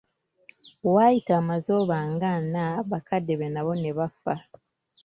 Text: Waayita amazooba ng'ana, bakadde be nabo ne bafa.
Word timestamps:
Waayita 0.93 1.33
amazooba 1.41 1.97
ng'ana, 2.11 2.63
bakadde 2.89 3.33
be 3.39 3.47
nabo 3.53 3.73
ne 3.77 3.91
bafa. 3.97 4.35